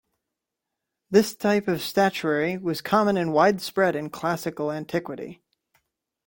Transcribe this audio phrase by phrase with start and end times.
[1.11, 5.43] This type of statuary was common and widespread in Classical antiquity.